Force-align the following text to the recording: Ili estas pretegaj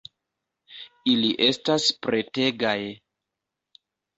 Ili 1.11 1.29
estas 1.49 1.85
pretegaj 2.07 2.75